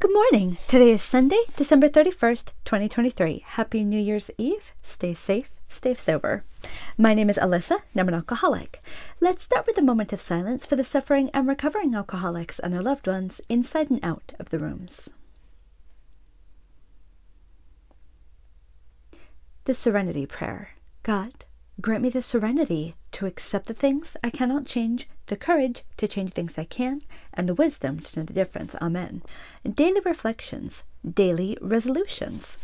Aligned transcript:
Good 0.00 0.14
morning. 0.14 0.56
Today 0.66 0.92
is 0.92 1.02
Sunday, 1.02 1.42
December 1.56 1.86
31st, 1.86 2.52
2023. 2.64 3.44
Happy 3.46 3.84
New 3.84 4.00
Year's 4.00 4.30
Eve. 4.38 4.72
Stay 4.82 5.12
safe, 5.12 5.50
stay 5.68 5.92
sober. 5.92 6.42
My 6.96 7.12
name 7.12 7.28
is 7.28 7.36
Alyssa, 7.36 7.82
and 7.92 8.00
I'm 8.00 8.08
an 8.08 8.14
alcoholic. 8.14 8.82
Let's 9.20 9.44
start 9.44 9.66
with 9.66 9.76
a 9.76 9.82
moment 9.82 10.14
of 10.14 10.20
silence 10.22 10.64
for 10.64 10.74
the 10.74 10.84
suffering 10.84 11.28
and 11.34 11.46
recovering 11.46 11.94
alcoholics 11.94 12.58
and 12.60 12.72
their 12.72 12.80
loved 12.80 13.08
ones 13.08 13.42
inside 13.50 13.90
and 13.90 14.02
out 14.02 14.32
of 14.40 14.48
the 14.48 14.58
rooms. 14.58 15.10
The 19.66 19.74
Serenity 19.74 20.24
Prayer 20.24 20.70
God, 21.02 21.44
grant 21.78 22.02
me 22.02 22.08
the 22.08 22.22
serenity 22.22 22.94
to 23.12 23.26
accept 23.26 23.66
the 23.66 23.74
things 23.74 24.16
I 24.22 24.30
cannot 24.30 24.66
change, 24.66 25.08
the 25.26 25.36
courage 25.36 25.82
to 25.96 26.08
change 26.08 26.32
things 26.32 26.54
I 26.56 26.64
can, 26.64 27.02
and 27.34 27.48
the 27.48 27.54
wisdom 27.54 28.00
to 28.00 28.20
know 28.20 28.24
the 28.24 28.32
difference. 28.32 28.74
Amen. 28.76 29.22
Daily 29.64 30.00
reflections, 30.04 30.82
daily 31.08 31.56
resolutions. 31.60 32.58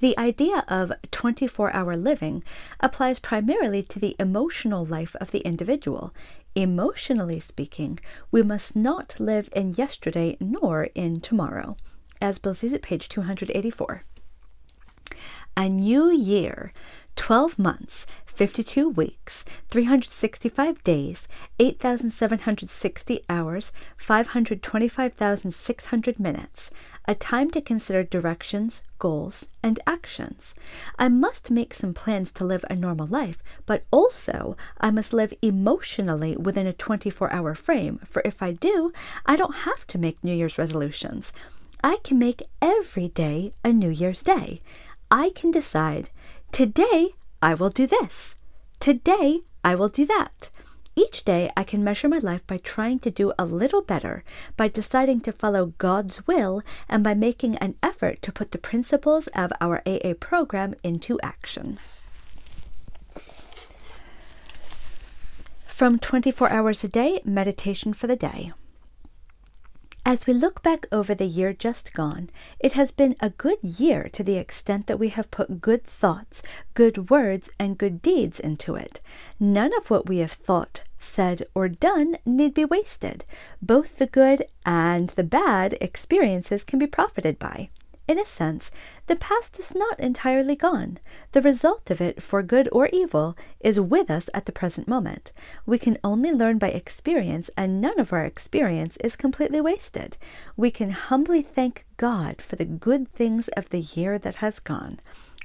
The 0.00 0.18
idea 0.18 0.64
of 0.66 0.92
24 1.10 1.74
hour 1.74 1.94
living 1.94 2.42
applies 2.80 3.18
primarily 3.18 3.82
to 3.82 3.98
the 3.98 4.16
emotional 4.18 4.84
life 4.84 5.14
of 5.20 5.30
the 5.30 5.40
individual. 5.40 6.14
Emotionally 6.54 7.38
speaking, 7.38 8.00
we 8.30 8.42
must 8.42 8.74
not 8.74 9.20
live 9.20 9.50
in 9.54 9.74
yesterday 9.74 10.38
nor 10.40 10.84
in 10.94 11.20
tomorrow, 11.20 11.76
as 12.20 12.38
Bill 12.38 12.54
Sees 12.54 12.72
It 12.72 12.80
page 12.80 13.10
284. 13.10 14.04
A 15.56 15.68
new 15.68 16.10
year 16.10 16.72
12 17.16 17.58
months, 17.58 18.06
52 18.40 18.88
weeks, 18.88 19.44
365 19.68 20.82
days, 20.82 21.28
8,760 21.58 23.20
hours, 23.28 23.70
525,600 23.98 26.18
minutes, 26.18 26.70
a 27.06 27.14
time 27.14 27.50
to 27.50 27.60
consider 27.60 28.02
directions, 28.02 28.82
goals, 28.98 29.46
and 29.62 29.78
actions. 29.86 30.54
I 30.98 31.10
must 31.10 31.50
make 31.50 31.74
some 31.74 31.92
plans 31.92 32.32
to 32.32 32.46
live 32.46 32.64
a 32.70 32.74
normal 32.74 33.06
life, 33.06 33.42
but 33.66 33.84
also 33.90 34.56
I 34.80 34.90
must 34.90 35.12
live 35.12 35.34
emotionally 35.42 36.34
within 36.38 36.66
a 36.66 36.72
24 36.72 37.30
hour 37.30 37.54
frame, 37.54 38.00
for 38.06 38.22
if 38.24 38.42
I 38.42 38.52
do, 38.52 38.90
I 39.26 39.36
don't 39.36 39.68
have 39.68 39.86
to 39.88 39.98
make 39.98 40.24
New 40.24 40.34
Year's 40.34 40.56
resolutions. 40.56 41.34
I 41.84 41.98
can 42.02 42.18
make 42.18 42.48
every 42.62 43.08
day 43.08 43.52
a 43.62 43.70
New 43.70 43.90
Year's 43.90 44.22
Day. 44.22 44.62
I 45.10 45.28
can 45.34 45.50
decide 45.50 46.08
today 46.52 47.10
I 47.42 47.54
will 47.54 47.70
do 47.70 47.86
this. 47.86 48.34
Today 48.80 49.40
I 49.64 49.74
will 49.74 49.88
do 49.88 50.06
that. 50.06 50.50
Each 50.96 51.24
day 51.24 51.50
I 51.56 51.64
can 51.64 51.84
measure 51.84 52.08
my 52.08 52.18
life 52.18 52.46
by 52.46 52.58
trying 52.58 52.98
to 53.00 53.10
do 53.10 53.32
a 53.38 53.44
little 53.44 53.80
better, 53.80 54.24
by 54.56 54.68
deciding 54.68 55.20
to 55.22 55.32
follow 55.32 55.72
God's 55.78 56.26
will, 56.26 56.62
and 56.88 57.02
by 57.02 57.14
making 57.14 57.56
an 57.56 57.76
effort 57.82 58.20
to 58.22 58.32
put 58.32 58.50
the 58.50 58.58
principles 58.58 59.28
of 59.28 59.52
our 59.60 59.82
AA 59.86 60.14
program 60.18 60.74
into 60.82 61.18
action. 61.22 61.78
From 65.66 65.98
24 65.98 66.50
Hours 66.50 66.84
a 66.84 66.88
Day, 66.88 67.22
Meditation 67.24 67.94
for 67.94 68.06
the 68.06 68.16
Day. 68.16 68.52
As 70.04 70.26
we 70.26 70.32
look 70.32 70.62
back 70.62 70.86
over 70.90 71.14
the 71.14 71.26
year 71.26 71.52
just 71.52 71.92
gone, 71.92 72.30
it 72.58 72.72
has 72.72 72.90
been 72.90 73.16
a 73.20 73.30
good 73.30 73.58
year 73.62 74.08
to 74.14 74.24
the 74.24 74.38
extent 74.38 74.86
that 74.86 74.98
we 74.98 75.10
have 75.10 75.30
put 75.30 75.60
good 75.60 75.84
thoughts, 75.84 76.42
good 76.72 77.10
words, 77.10 77.50
and 77.58 77.76
good 77.76 78.00
deeds 78.00 78.40
into 78.40 78.76
it. 78.76 79.00
None 79.38 79.72
of 79.76 79.90
what 79.90 80.08
we 80.08 80.18
have 80.18 80.32
thought, 80.32 80.84
said, 80.98 81.46
or 81.54 81.68
done 81.68 82.16
need 82.24 82.54
be 82.54 82.64
wasted. 82.64 83.26
Both 83.60 83.98
the 83.98 84.06
good 84.06 84.46
and 84.64 85.10
the 85.10 85.24
bad 85.24 85.76
experiences 85.82 86.64
can 86.64 86.78
be 86.78 86.86
profited 86.86 87.38
by. 87.38 87.68
In 88.10 88.18
a 88.18 88.26
sense, 88.26 88.72
the 89.06 89.14
past 89.14 89.60
is 89.60 89.72
not 89.72 90.00
entirely 90.00 90.56
gone. 90.56 90.98
The 91.30 91.40
result 91.40 91.92
of 91.92 92.00
it, 92.00 92.20
for 92.20 92.42
good 92.42 92.68
or 92.72 92.88
evil, 92.88 93.36
is 93.60 93.78
with 93.78 94.10
us 94.10 94.28
at 94.34 94.46
the 94.46 94.52
present 94.52 94.88
moment. 94.88 95.30
We 95.64 95.78
can 95.78 95.96
only 96.02 96.32
learn 96.32 96.58
by 96.58 96.70
experience, 96.70 97.50
and 97.56 97.80
none 97.80 98.00
of 98.00 98.12
our 98.12 98.24
experience 98.24 98.96
is 98.96 99.14
completely 99.14 99.60
wasted. 99.60 100.18
We 100.56 100.72
can 100.72 100.90
humbly 100.90 101.40
thank 101.40 101.86
God 101.98 102.42
for 102.42 102.56
the 102.56 102.64
good 102.64 103.08
things 103.12 103.46
of 103.56 103.68
the 103.68 103.82
year 103.82 104.18
that 104.18 104.34
has 104.42 104.58
gone. 104.58 104.98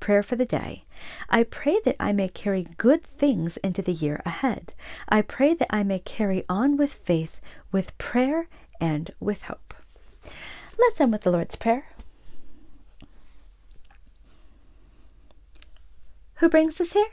Prayer 0.00 0.22
for 0.22 0.36
the 0.36 0.46
day. 0.46 0.86
I 1.28 1.42
pray 1.42 1.78
that 1.84 1.96
I 2.00 2.14
may 2.14 2.28
carry 2.28 2.68
good 2.78 3.04
things 3.04 3.58
into 3.58 3.82
the 3.82 3.92
year 3.92 4.22
ahead. 4.24 4.72
I 5.10 5.20
pray 5.20 5.52
that 5.52 5.68
I 5.68 5.82
may 5.82 5.98
carry 5.98 6.42
on 6.48 6.78
with 6.78 6.94
faith, 6.94 7.38
with 7.70 7.98
prayer, 7.98 8.48
and 8.80 9.10
with 9.20 9.42
hope. 9.42 9.74
Let's 10.78 10.98
end 11.02 11.12
with 11.12 11.20
the 11.20 11.30
Lord's 11.30 11.56
Prayer. 11.56 11.88
Who 16.40 16.50
brings 16.50 16.78
us 16.82 16.92
here? 16.92 17.08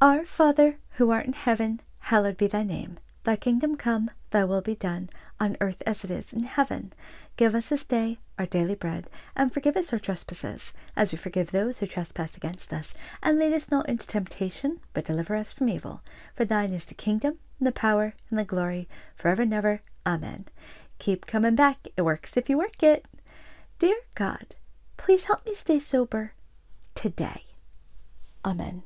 Our 0.00 0.24
Father, 0.24 0.78
who 0.90 1.10
art 1.10 1.26
in 1.26 1.32
heaven, 1.32 1.80
hallowed 1.98 2.36
be 2.36 2.46
thy 2.46 2.62
name. 2.62 2.98
Thy 3.24 3.34
kingdom 3.34 3.74
come, 3.74 4.08
thy 4.30 4.44
will 4.44 4.60
be 4.60 4.76
done, 4.76 5.10
on 5.40 5.56
earth 5.60 5.82
as 5.84 6.04
it 6.04 6.12
is 6.12 6.32
in 6.32 6.44
heaven. 6.44 6.92
Give 7.36 7.56
us 7.56 7.70
this 7.70 7.82
day 7.82 8.18
our 8.38 8.46
daily 8.46 8.76
bread, 8.76 9.08
and 9.34 9.52
forgive 9.52 9.76
us 9.76 9.92
our 9.92 9.98
trespasses, 9.98 10.72
as 10.94 11.10
we 11.10 11.18
forgive 11.18 11.50
those 11.50 11.78
who 11.78 11.88
trespass 11.88 12.36
against 12.36 12.72
us. 12.72 12.94
And 13.20 13.36
lead 13.36 13.52
us 13.52 13.68
not 13.68 13.88
into 13.88 14.06
temptation, 14.06 14.78
but 14.94 15.06
deliver 15.06 15.34
us 15.34 15.52
from 15.52 15.68
evil. 15.68 16.00
For 16.36 16.44
thine 16.44 16.72
is 16.72 16.84
the 16.84 16.94
kingdom, 16.94 17.38
and 17.58 17.66
the 17.66 17.72
power, 17.72 18.14
and 18.30 18.38
the 18.38 18.44
glory, 18.44 18.88
forever 19.16 19.42
and 19.42 19.52
ever. 19.52 19.82
Amen. 20.06 20.44
Keep 21.00 21.26
coming 21.26 21.56
back. 21.56 21.88
It 21.96 22.02
works 22.02 22.36
if 22.36 22.48
you 22.48 22.58
work 22.58 22.80
it. 22.80 23.06
Dear 23.80 23.96
God, 24.14 24.54
please 24.96 25.24
help 25.24 25.44
me 25.44 25.52
stay 25.56 25.80
sober 25.80 26.34
today. 26.94 27.46
Amen. 28.44 28.82